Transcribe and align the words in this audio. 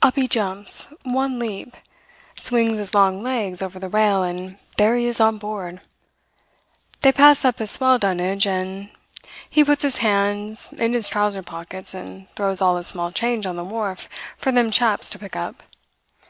Up 0.00 0.16
he 0.16 0.26
jumps, 0.26 0.90
one 1.02 1.38
leap, 1.38 1.76
swings 2.34 2.78
his 2.78 2.94
long 2.94 3.22
legs 3.22 3.60
over 3.60 3.78
the 3.78 3.90
rail, 3.90 4.22
and 4.22 4.56
there 4.78 4.96
he 4.96 5.04
is 5.04 5.20
on 5.20 5.36
board. 5.36 5.82
They 7.02 7.12
pass 7.12 7.44
up 7.44 7.58
his 7.58 7.72
swell 7.72 7.98
dunnage, 7.98 8.46
and 8.46 8.88
he 9.50 9.62
puts 9.62 9.82
his 9.82 9.98
hand 9.98 10.58
in 10.78 10.94
his 10.94 11.10
trousers 11.10 11.44
pocket 11.44 11.92
and 11.92 12.26
throws 12.30 12.62
all 12.62 12.78
his 12.78 12.86
small 12.86 13.12
change 13.12 13.44
on 13.44 13.56
the 13.56 13.64
wharf 13.64 14.08
for 14.38 14.50
them 14.50 14.70
chaps 14.70 15.10
to 15.10 15.18
pick 15.18 15.36
up. 15.36 15.62